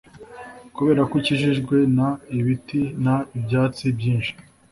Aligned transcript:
Kubera 0.75 1.01
ko 1.09 1.13
ukikijwe 1.19 1.77
n 1.97 1.99
ibiti 2.39 2.81
n 3.03 3.05
ibyatsi 3.37 3.85
byinshi 3.97 4.33